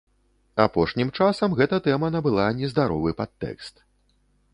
Апошнім 0.63 1.11
часам 1.19 1.53
гэта 1.59 1.79
тэма 1.87 2.09
набыла 2.15 2.47
нездаровы 2.61 3.13
падтэкст. 3.21 3.75